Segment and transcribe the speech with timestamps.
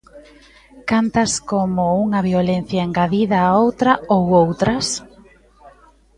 [0.89, 4.85] ¿Cantas como unha violencia engadida a outra ou outras?